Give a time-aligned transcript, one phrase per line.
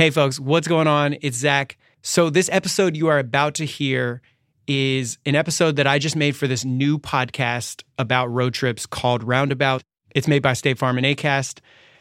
[0.00, 1.16] Hey, folks, what's going on?
[1.20, 1.76] It's Zach.
[2.00, 4.22] So, this episode you are about to hear
[4.66, 9.22] is an episode that I just made for this new podcast about road trips called
[9.22, 9.82] Roundabout.
[10.14, 11.58] It's made by State Farm and ACAST.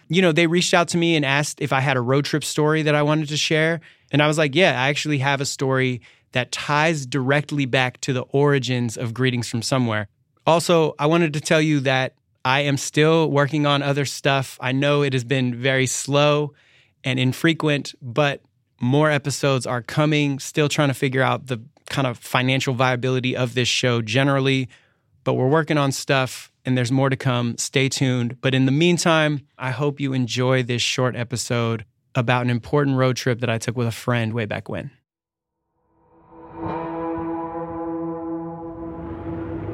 [0.07, 2.45] You know, they reached out to me and asked if I had a road trip
[2.45, 3.81] story that I wanted to share.
[4.13, 5.99] And I was like, yeah, I actually have a story
[6.31, 10.07] that ties directly back to the origins of Greetings from Somewhere.
[10.47, 12.13] Also, I wanted to tell you that
[12.45, 14.57] I am still working on other stuff.
[14.61, 16.53] I know it has been very slow
[17.03, 18.41] and infrequent, but
[18.81, 20.39] more episodes are coming.
[20.39, 24.69] Still trying to figure out the kind of financial viability of this show generally,
[25.23, 27.57] but we're working on stuff and there's more to come.
[27.57, 28.39] Stay tuned.
[28.41, 31.85] But in the meantime, I hope you enjoy this short episode
[32.15, 34.91] about an important road trip that I took with a friend way back when.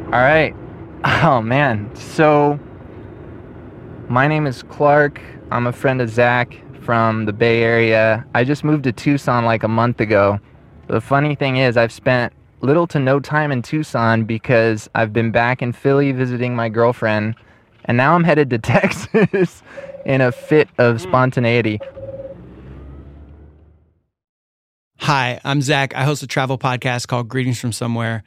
[0.05, 0.55] All right.
[1.03, 1.93] Oh, man.
[1.95, 2.59] So,
[4.07, 5.21] my name is Clark.
[5.51, 8.23] I'm a friend of Zach from the Bay Area.
[8.35, 10.39] I just moved to Tucson like a month ago.
[10.87, 15.31] The funny thing is, I've spent little to no time in Tucson because I've been
[15.31, 17.35] back in Philly visiting my girlfriend,
[17.85, 19.63] and now I'm headed to Texas
[20.05, 21.01] in a fit of mm.
[21.01, 21.79] spontaneity.
[24.99, 25.95] Hi, I'm Zach.
[25.95, 28.23] I host a travel podcast called Greetings from Somewhere.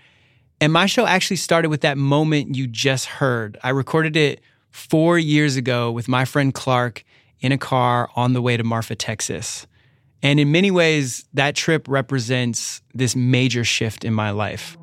[0.60, 3.56] And my show actually started with that moment you just heard.
[3.62, 7.04] I recorded it four years ago with my friend Clark
[7.40, 9.66] in a car on the way to Marfa, Texas.
[10.22, 14.76] And in many ways, that trip represents this major shift in my life.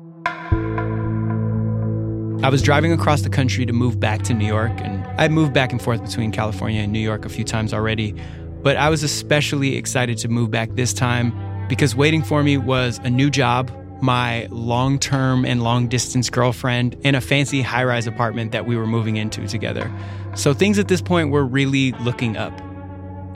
[2.42, 5.52] I was driving across the country to move back to New York, and I'd moved
[5.52, 8.14] back and forth between California and New York a few times already.
[8.62, 11.32] But I was especially excited to move back this time
[11.68, 16.94] because waiting for me was a new job my long term and long distance girlfriend
[17.02, 19.90] in a fancy high rise apartment that we were moving into together.
[20.36, 22.52] So things at this point were really looking up.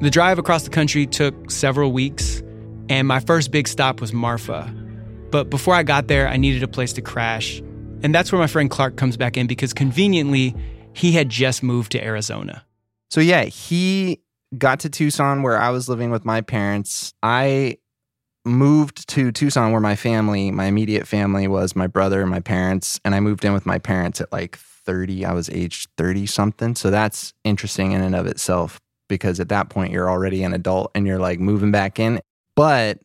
[0.01, 2.43] The drive across the country took several weeks,
[2.91, 4.73] and my first big stop was Marfa.
[5.31, 7.61] But before I got there, I needed a place to crash.
[8.03, 10.55] And that's where my friend Clark comes back in because conveniently,
[10.93, 12.67] he had just moved to Arizona.
[13.11, 14.21] So, yeah, he
[14.57, 17.15] got to Tucson where I was living with my parents.
[17.23, 17.79] I
[18.45, 23.01] moved to Tucson where my family, my immediate family was my brother and my parents.
[23.05, 24.59] And I moved in with my parents at like
[24.91, 25.25] 30.
[25.25, 26.75] I was aged 30 something.
[26.75, 30.91] So that's interesting in and of itself because at that point you're already an adult
[30.97, 32.21] and you're like moving back in.
[32.57, 32.99] But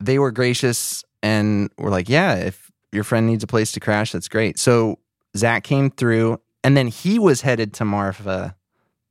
[0.00, 4.10] they were gracious and were like, yeah, if your friend needs a place to crash,
[4.10, 4.58] that's great.
[4.58, 4.98] So
[5.36, 8.56] Zach came through and then he was headed to Marfa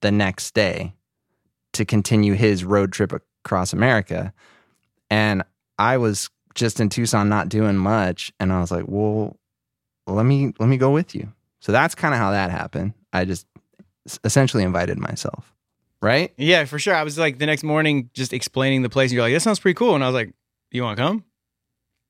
[0.02, 0.96] the next day
[1.72, 3.14] to continue his road trip
[3.46, 4.34] across America.
[5.10, 5.44] And
[5.80, 9.38] I was just in Tucson not doing much and I was like, "Well,
[10.08, 12.94] let me let me go with you." So that's kind of how that happened.
[13.14, 13.46] I just
[14.24, 15.54] essentially invited myself.
[16.02, 16.32] Right?
[16.38, 16.94] Yeah, for sure.
[16.94, 19.60] I was like the next morning just explaining the place and you're like, "That sounds
[19.60, 20.32] pretty cool." And I was like,
[20.72, 21.24] "You want to come?"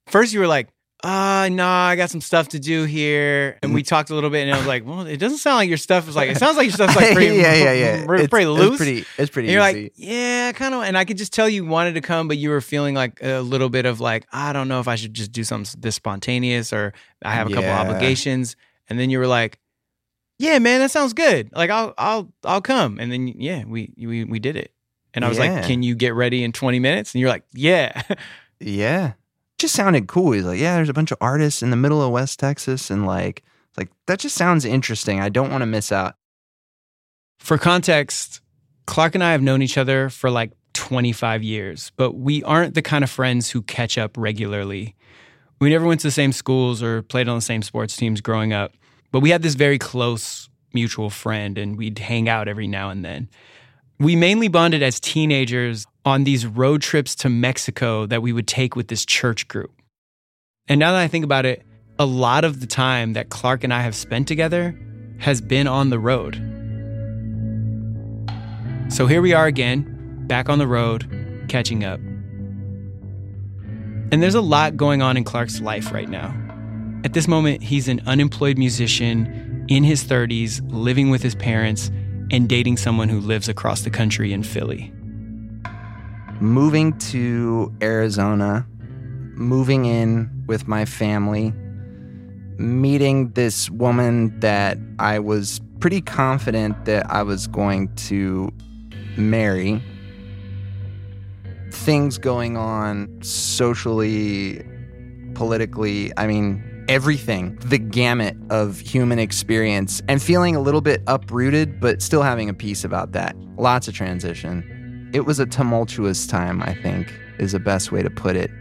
[0.07, 0.69] First you were like,
[1.03, 3.59] uh no, I got some stuff to do here.
[3.62, 5.69] And we talked a little bit and I was like, well, it doesn't sound like
[5.69, 8.06] your stuff is like it sounds like your stuff's like pretty yeah, yeah, yeah.
[8.06, 8.69] pretty, It's- pretty loose.
[8.72, 9.84] It's pretty, it's pretty and you're easy.
[9.84, 10.81] like, yeah, kind of.
[10.84, 13.41] And I could just tell you wanted to come, but you were feeling like a
[13.41, 16.74] little bit of like, I don't know if I should just do something this spontaneous
[16.74, 16.94] or
[17.24, 17.80] I have a couple Yeah.
[17.80, 18.56] obligations.
[18.90, 19.59] And then you were like,
[20.40, 21.50] yeah, man, that sounds good.
[21.53, 23.00] Like I'll, I'll, I'll come.
[23.00, 24.72] And then yeah, we, we, we did it.
[25.14, 25.56] And I was Yeah.
[25.56, 27.14] like, can you get ready in 20 minutes?
[27.14, 28.02] And you're like, yeah.
[28.59, 29.14] yeah.
[29.58, 30.34] Just sounded cool.
[30.34, 32.92] He's like, yeah, there's a bunch of artists in the middle of West Texas.
[32.92, 33.44] And like,
[33.78, 35.19] like, that just sounds interesting.
[35.19, 36.16] I don't want to miss out.
[37.40, 38.42] For context,
[38.86, 42.81] Clark and I have known each other for like 25 years, but we aren't the
[42.81, 44.96] kind of friends who catch up regularly.
[45.59, 48.53] We never went to the same schools or played on the same sports teams growing
[48.53, 48.73] up,
[49.12, 53.03] but we had this very close mutual friend and we'd hang out every now and
[53.03, 53.29] then.
[54.00, 58.75] We mainly bonded as teenagers on these road trips to Mexico that we would take
[58.75, 59.72] with this church group.
[60.68, 61.63] And now that I think about it,
[61.97, 64.78] a lot of the time that Clark and I have spent together
[65.18, 66.35] has been on the road.
[68.89, 72.00] So here we are again, back on the road, catching up.
[74.12, 76.33] And there's a lot going on in Clark's life right now.
[77.04, 81.92] At this moment, he's an unemployed musician in his 30s, living with his parents,
[82.31, 84.94] and dating someone who lives across the country in Philly.
[86.39, 88.65] Moving to Arizona,
[89.36, 91.54] moving in with my family,
[92.57, 98.51] meeting this woman that I was pretty confident that I was going to
[99.18, 99.81] marry.
[101.72, 104.64] Things going on socially,
[105.34, 111.80] politically, I mean, everything, the gamut of human experience, and feeling a little bit uprooted,
[111.80, 113.36] but still having a peace about that.
[113.58, 115.10] Lots of transition.
[115.14, 118.52] it was a tumultuous time, I think, is the best way to put it.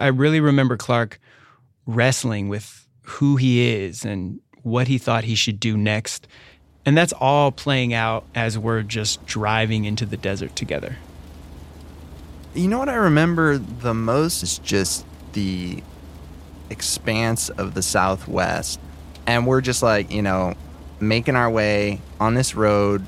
[0.00, 1.20] I really remember Clark
[1.86, 6.26] wrestling with who he is and what he thought he should do next.
[6.86, 10.96] And that's all playing out as we're just driving into the desert together.
[12.54, 15.04] You know what I remember the most is just
[15.34, 15.82] the
[16.70, 18.80] expanse of the Southwest.
[19.26, 20.54] And we're just like, you know,
[21.00, 23.04] making our way on this road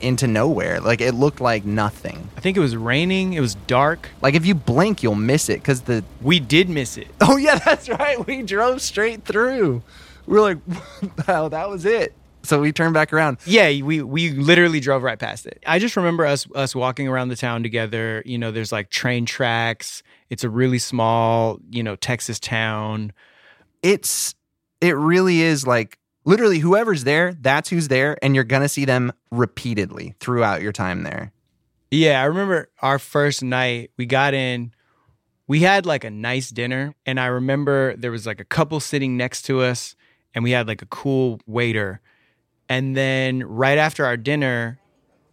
[0.00, 0.80] into nowhere.
[0.80, 2.28] Like it looked like nothing.
[2.36, 4.08] I think it was raining, it was dark.
[4.22, 6.04] Like if you blink, you'll miss it because the.
[6.20, 7.08] We did miss it.
[7.20, 8.24] Oh, yeah, that's right.
[8.24, 9.82] We drove straight through.
[10.26, 10.58] We are like,
[11.28, 12.14] wow, that was it.
[12.46, 13.38] So we turned back around.
[13.44, 15.62] Yeah, we we literally drove right past it.
[15.66, 18.22] I just remember us us walking around the town together.
[18.24, 20.02] You know, there's like train tracks.
[20.30, 23.12] It's a really small, you know, Texas town.
[23.82, 24.34] It's
[24.80, 29.12] it really is like literally whoever's there, that's who's there, and you're gonna see them
[29.30, 31.32] repeatedly throughout your time there.
[31.90, 33.90] Yeah, I remember our first night.
[33.96, 34.72] We got in.
[35.48, 39.16] We had like a nice dinner, and I remember there was like a couple sitting
[39.16, 39.94] next to us,
[40.34, 42.00] and we had like a cool waiter
[42.68, 44.78] and then right after our dinner,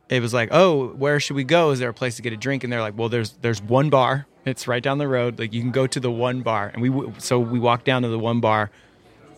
[0.09, 1.71] it was like, "Oh, where should we go?
[1.71, 3.89] Is there a place to get a drink?" And they're like, "Well, there's there's one
[3.89, 4.27] bar.
[4.45, 5.39] It's right down the road.
[5.39, 8.09] Like you can go to the one bar." And we so we walked down to
[8.09, 8.69] the one bar,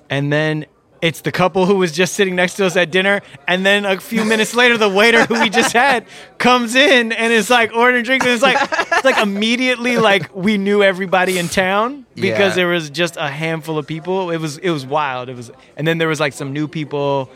[0.09, 0.65] and then
[1.01, 3.99] it's the couple who was just sitting next to us at dinner, and then a
[3.99, 6.05] few minutes later, the waiter who we just had
[6.37, 10.57] comes in and is like ordering drinks, and it's like it's like immediately like we
[10.57, 12.55] knew everybody in town because yeah.
[12.55, 14.31] there was just a handful of people.
[14.31, 15.29] It was it was wild.
[15.29, 17.29] It was, and then there was like some new people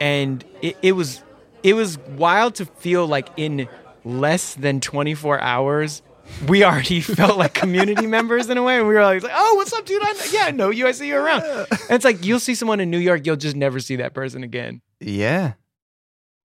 [0.00, 1.22] and it, it was
[1.62, 3.68] it was wild to feel like in
[4.04, 6.02] less than 24 hours
[6.46, 8.78] we already felt like community members in a way.
[8.78, 10.02] And we were like oh what's up dude?
[10.02, 11.42] I know, yeah I know you I see you around.
[11.42, 14.42] And it's like you'll see someone in New York you'll just never see that person
[14.42, 14.80] again.
[15.00, 15.54] Yeah.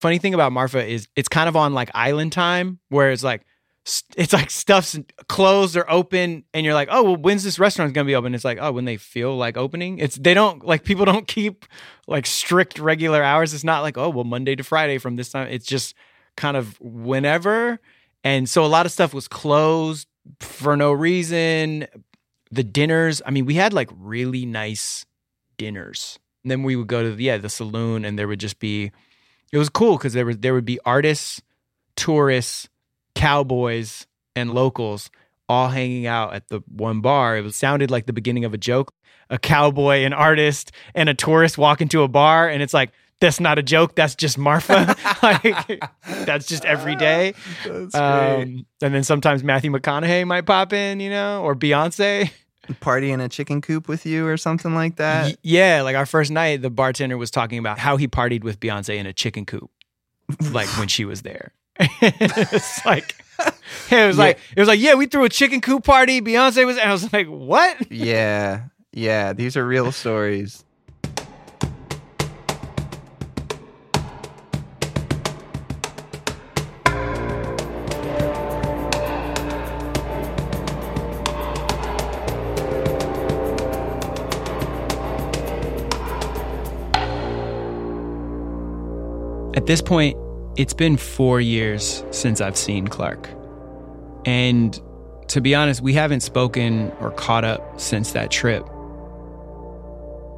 [0.01, 3.43] Funny thing about Marfa is it's kind of on like island time where it's like
[4.17, 4.97] it's like stuff's
[5.29, 8.35] closed or open and you're like oh well when's this restaurant gonna be open?
[8.35, 9.99] It's like oh when they feel like opening.
[9.99, 11.65] It's they don't like people don't keep
[12.07, 13.55] like strict regular hours.
[13.55, 15.49] It's not like oh well monday to friday from this time.
[15.49, 15.95] It's just
[16.37, 17.81] kind of whenever.
[18.23, 20.07] And so a lot of stuff was closed
[20.39, 21.87] for no reason.
[22.53, 25.07] The dinners i mean we had like really nice
[25.57, 26.21] dinners.
[26.45, 28.93] And then we would go to the, yeah the saloon and there would just be
[29.53, 31.43] it was cool because there was there would be artists
[31.97, 32.69] tourists
[33.15, 35.11] cowboys and locals
[35.49, 37.37] all hanging out at the one bar.
[37.37, 38.93] It sounded like the beginning of a joke.
[39.31, 43.41] A cowboy, an artist, and a tourist walk into a bar, and it's like, that's
[43.41, 43.95] not a joke.
[43.95, 44.95] That's just Marfa.
[45.23, 45.83] like,
[46.27, 47.35] that's just every day.
[47.95, 52.31] Um, and then sometimes Matthew McConaughey might pop in, you know, or Beyonce.
[52.81, 55.27] Party in a chicken coop with you or something like that.
[55.27, 58.61] Y- yeah, like our first night, the bartender was talking about how he partied with
[58.61, 59.71] Beyonce in a chicken coop,
[60.51, 61.53] like when she was there.
[61.81, 63.17] it's like
[63.91, 64.25] it was yeah.
[64.25, 66.21] like it was like yeah we threw a chicken coop party.
[66.21, 67.91] Beyonce was i was like what?
[67.91, 68.65] Yeah.
[68.93, 69.33] Yeah.
[69.33, 70.65] These are real stories.
[89.55, 90.17] At this point,
[90.57, 93.29] it's been four years since I've seen Clark.
[94.25, 94.79] And
[95.29, 98.65] to be honest, we haven't spoken or caught up since that trip.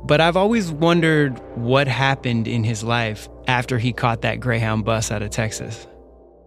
[0.07, 5.11] But I've always wondered what happened in his life after he caught that Greyhound bus
[5.11, 5.87] out of Texas.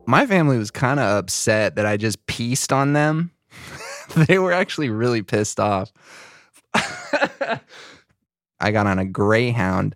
[0.06, 3.32] My family was kind of upset that I just pieced on them.
[4.16, 5.92] they were actually really pissed off.
[8.60, 9.96] I got on a Greyhound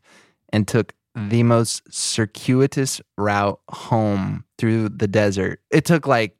[0.49, 5.61] and took the most circuitous route home through the desert.
[5.69, 6.37] It took like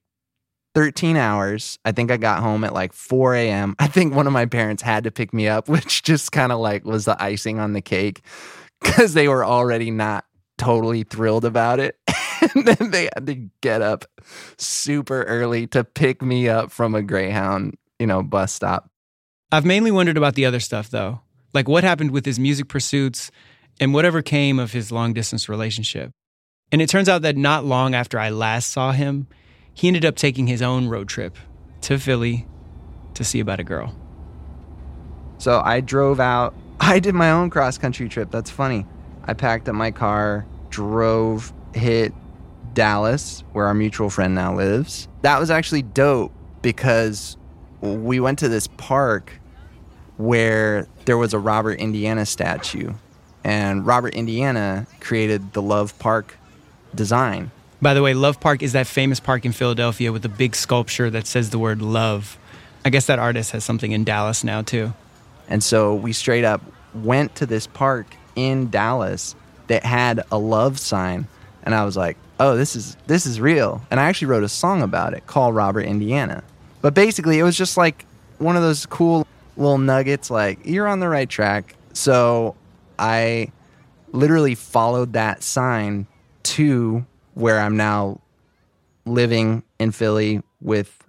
[0.76, 1.78] 13 hours.
[1.84, 3.76] I think I got home at like 4 a.m.
[3.80, 6.60] I think one of my parents had to pick me up, which just kind of
[6.60, 8.22] like was the icing on the cake
[8.80, 10.26] because they were already not
[10.58, 11.98] totally thrilled about it.
[12.56, 14.06] and then they had to get up
[14.58, 18.90] super early to pick me up from a Greyhound, you know, bus stop.
[19.52, 21.22] I've mainly wondered about the other stuff though.
[21.54, 23.32] Like what happened with his music pursuits
[23.82, 26.12] and whatever came of his long distance relationship.
[26.72, 29.28] And it turns out that not long after I last saw him,
[29.74, 31.36] he ended up taking his own road trip
[31.82, 32.48] to Philly
[33.16, 33.96] to see about a girl.
[35.40, 36.54] So I drove out.
[36.80, 38.30] I did my own cross country trip.
[38.32, 38.86] That's funny.
[39.26, 42.14] I packed up my car, drove, hit
[42.74, 45.08] Dallas, where our mutual friend now lives.
[45.24, 47.36] That was actually dope because
[47.82, 49.34] we went to this park
[50.18, 52.94] where there was a Robert Indiana statue
[53.44, 56.38] and Robert Indiana created the Love Park
[56.94, 57.52] design.
[57.82, 61.10] By the way, Love Park is that famous park in Philadelphia with a big sculpture
[61.10, 62.38] that says the word love.
[62.86, 64.94] I guess that artist has something in Dallas now too.
[65.48, 66.62] And so we straight up
[66.94, 69.36] went to this park in Dallas
[69.68, 71.28] that had a love sign
[71.64, 74.50] and I was like, "Oh, this is this is real." And I actually wrote a
[74.50, 76.44] song about it called Robert Indiana.
[76.82, 78.06] But basically, it was just like
[78.40, 81.76] one of those cool little nuggets like you're on the right track.
[81.94, 82.56] So
[83.02, 83.52] I
[84.14, 86.08] literally followed that sign
[86.44, 88.22] to where I'm now
[89.06, 91.04] living in Philly with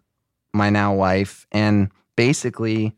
[0.55, 2.97] my now wife and basically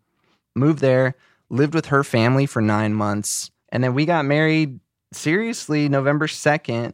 [0.55, 1.15] moved there,
[1.51, 4.79] lived with her family for 9 months, and then we got married
[5.13, 6.93] seriously November 2nd,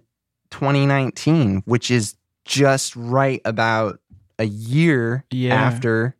[0.50, 4.00] 2019, which is just right about
[4.38, 5.54] a year Yeah.
[5.54, 6.16] after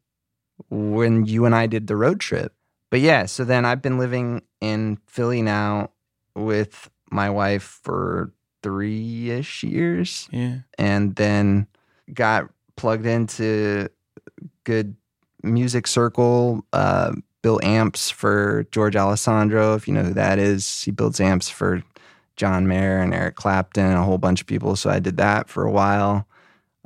[0.69, 2.53] when you and I did the road trip.
[2.91, 5.91] But yeah, so then I've been living in Philly now
[6.35, 8.33] with my wife for
[8.63, 10.29] three ish years.
[10.31, 10.59] Yeah.
[10.79, 11.67] and then
[12.13, 13.89] got plugged into
[14.65, 14.97] good
[15.43, 20.83] music circle uh, built amps for george alessandro if you know who that is.
[20.83, 21.83] He builds amps for
[22.37, 24.77] john mayer and eric clapton and a whole bunch of people.
[24.77, 26.27] So i did that for a while.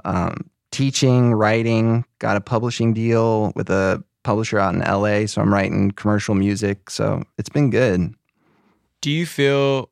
[0.04, 5.52] Um, teaching writing got a publishing deal with a publisher out in la so i'm
[5.52, 8.12] writing commercial music so it's been good
[9.00, 9.90] Do you feel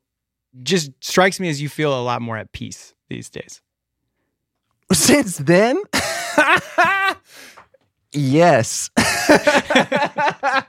[0.61, 3.61] just strikes me as you feel a lot more at peace these days?
[4.91, 5.81] Since then?
[8.11, 8.91] yes.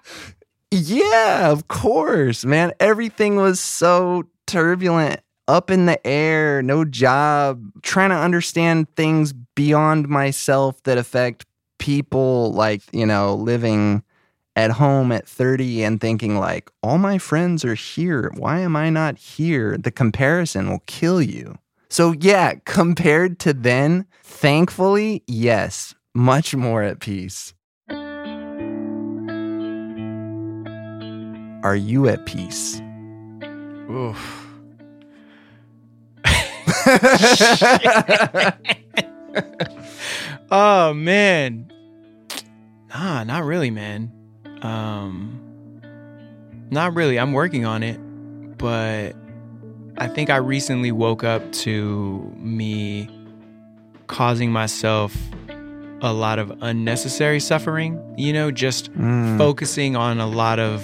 [0.71, 2.73] yeah, of course, man.
[2.81, 10.09] Everything was so turbulent, up in the air, no job, trying to understand things beyond
[10.09, 11.45] myself that affect
[11.85, 14.03] people like, you know, living
[14.57, 18.33] at home at 30 and thinking like all my friends are here.
[18.39, 19.77] Why am i not here?
[19.77, 21.59] The comparison will kill you.
[21.91, 27.53] So yeah compared to then thankfully yes much more at peace.
[31.63, 32.81] Are you at peace?
[33.91, 34.41] Oof.
[40.51, 41.71] oh man.
[42.95, 44.11] Nah, not really, man.
[44.63, 45.41] Um
[46.71, 47.19] not really.
[47.19, 47.99] I'm working on it,
[48.59, 49.15] but
[49.99, 53.09] I think I recently woke up to me
[54.07, 55.15] causing myself
[56.01, 59.39] a lot of unnecessary suffering, you know, just Mm.
[59.39, 60.83] focusing on a lot of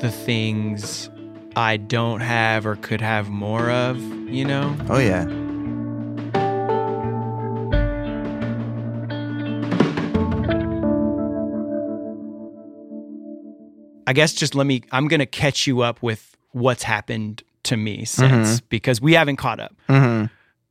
[0.00, 1.10] the things
[1.56, 4.76] I don't have or could have more of, you know?
[4.88, 5.24] oh yeah
[14.08, 17.76] I guess just let me, I'm going to catch you up with what's happened to
[17.76, 19.74] me since because we haven't caught up.
[19.86, 20.24] hmm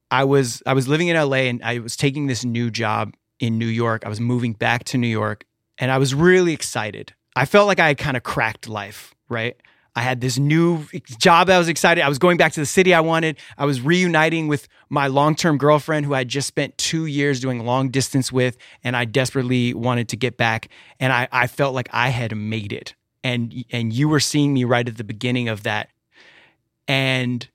[0.09, 3.57] I was I was living in LA and I was taking this new job in
[3.59, 4.05] New York.
[4.05, 5.43] I was moving back to New York
[5.77, 7.13] and I was really excited.
[7.35, 9.55] I felt like I had kind of cracked life, right?
[9.97, 10.85] I had this new
[11.19, 12.03] job I was excited.
[12.03, 13.37] I was going back to the city I wanted.
[13.57, 17.65] I was reuniting with my long-term girlfriend who I had just spent 2 years doing
[17.65, 20.69] long distance with and I desperately wanted to get back
[21.01, 22.95] and I I felt like I had made it.
[23.23, 25.89] And and you were seeing me right at the beginning of that.
[26.87, 27.47] And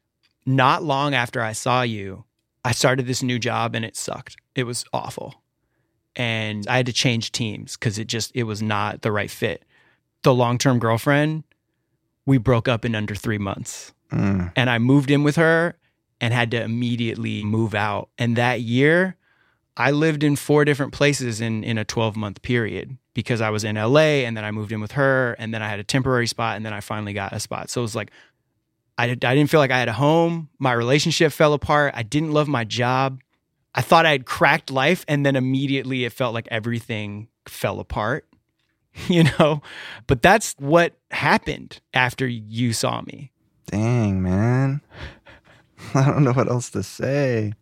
[0.45, 2.25] not long after I saw you,
[2.65, 4.37] I started this new job and it sucked.
[4.55, 5.43] It was awful.
[6.15, 9.65] And I had to change teams because it just it was not the right fit.
[10.23, 11.45] The long-term girlfriend,
[12.27, 13.93] we broke up in under 3 months.
[14.13, 14.53] Mm.
[14.55, 15.77] And I moved in with her
[16.21, 18.11] and had to immediately move out.
[18.19, 19.17] And that year,
[19.77, 23.77] I lived in four different places in in a 12-month period because I was in
[23.77, 26.57] LA and then I moved in with her and then I had a temporary spot
[26.57, 27.71] and then I finally got a spot.
[27.71, 28.11] So it was like
[28.99, 30.49] I, I didn't feel like I had a home.
[30.59, 31.95] My relationship fell apart.
[31.97, 33.21] I didn't love my job.
[33.75, 38.29] I thought I had cracked life, and then immediately it felt like everything fell apart,
[39.09, 39.63] you know?
[40.07, 43.31] But that's what happened after you saw me.
[43.67, 44.83] dang man
[45.95, 47.55] i don't know what else to say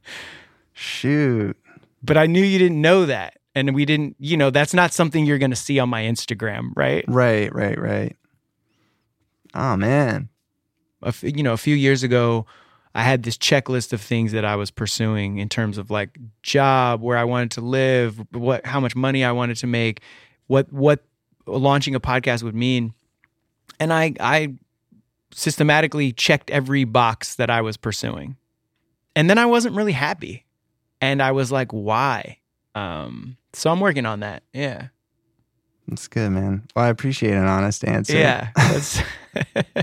[0.72, 1.56] shoot
[2.02, 3.36] But I knew you didn't know that.
[3.54, 6.70] And we didn't, you know, that's not something you're going to see on my Instagram,
[6.76, 7.04] right?
[7.08, 8.16] right right right.
[9.54, 10.28] Oh man.
[11.02, 12.46] A f- you know, a few years ago,
[12.94, 17.00] I had this checklist of things that I was pursuing in terms of like job,
[17.00, 20.02] where I wanted to live, what, how much money I wanted to make,
[20.46, 21.04] what, what
[21.46, 22.92] launching a podcast would mean,
[23.78, 24.54] and I, I
[25.32, 28.36] systematically checked every box that I was pursuing,
[29.14, 30.44] and then I wasn't really happy,
[31.00, 32.38] and I was like, why?
[32.80, 34.42] Um, so I'm working on that.
[34.52, 34.88] Yeah,
[35.88, 38.50] that's good man well i appreciate an honest answer yeah.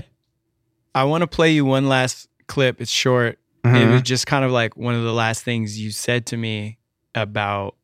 [0.94, 2.80] I want to play you one last clip.
[2.80, 3.38] It's short.
[3.64, 3.92] It Mhm.
[3.92, 6.78] was just kind of like one of the last things you said to me
[7.14, 7.76] about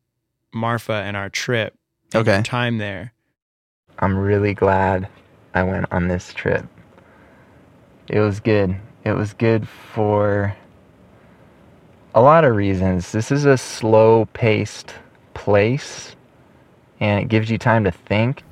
[0.53, 1.75] Marfa and our trip.
[2.13, 2.43] and your Okay.
[2.43, 3.13] time there.
[3.99, 5.07] I'm really glad
[5.53, 6.65] I went on this trip.
[8.09, 8.75] It was good.
[9.03, 10.55] It was good for
[12.13, 13.11] a lot of reasons.
[13.11, 14.93] This is a slow paced
[15.35, 16.15] place
[16.99, 18.43] and it gives you time to think.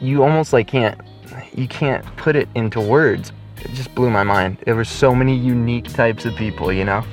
[0.00, 0.98] You almost like can't
[1.54, 3.32] you can't put it into words.
[3.58, 4.58] It just blew my mind.
[4.64, 7.04] There were so many unique types of people, you know?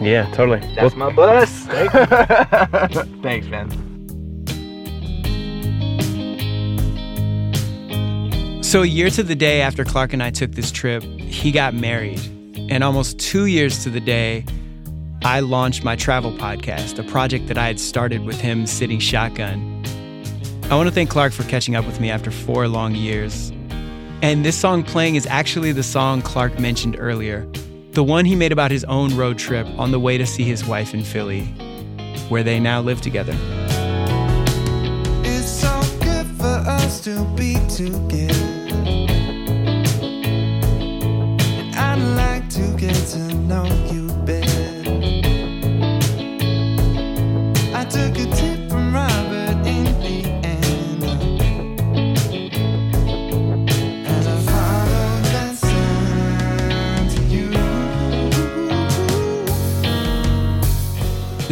[0.00, 0.60] Yeah, totally.
[0.74, 1.50] That's my bus.
[3.22, 3.70] Thanks, man.
[8.62, 11.74] So, a year to the day after Clark and I took this trip, he got
[11.74, 12.20] married.
[12.70, 14.44] And almost two years to the day,
[15.24, 19.82] I launched my travel podcast, a project that I had started with him sitting shotgun.
[20.64, 23.50] I want to thank Clark for catching up with me after four long years.
[24.20, 27.48] And this song playing is actually the song Clark mentioned earlier,
[27.92, 30.62] the one he made about his own road trip on the way to see his
[30.62, 31.44] wife in Philly,
[32.28, 33.34] where they now live together.
[35.24, 38.43] It's so good for us to be together.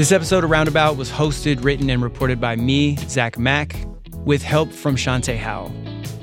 [0.03, 3.77] This episode of Roundabout was hosted, written, and reported by me, Zach Mack,
[4.25, 5.73] with help from Shantae Howell.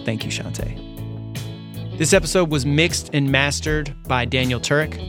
[0.03, 1.97] Thank you, Shantae.
[1.97, 4.99] This episode was mixed and mastered by Daniel Turek.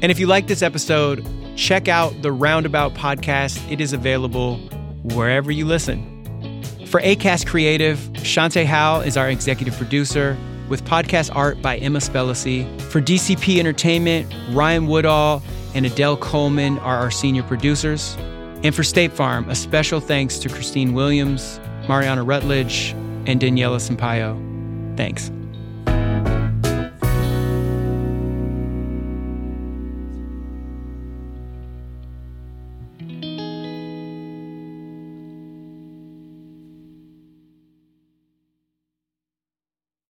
[0.00, 3.68] And if you like this episode, check out the Roundabout podcast.
[3.68, 4.58] It is available
[5.02, 6.62] wherever you listen.
[6.86, 12.80] For ACAST Creative, Shantae Howell is our executive producer, with podcast art by Emma Spellacy.
[12.82, 15.42] For DCP Entertainment, Ryan Woodall
[15.74, 18.16] and Adele Coleman are our senior producers.
[18.62, 22.92] And for State Farm, a special thanks to Christine Williams, Mariana Rutledge,
[23.26, 24.36] and Daniela Sampaio.
[24.96, 25.30] Thanks.